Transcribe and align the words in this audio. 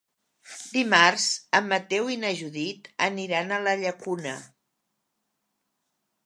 Dimarts 0.75 1.27
en 1.59 1.67
Mateu 1.73 2.09
i 2.13 2.17
na 2.21 2.31
Judit 2.39 2.89
aniran 3.09 3.53
a 3.53 3.61
la 3.67 3.77
Llacuna. 3.83 4.35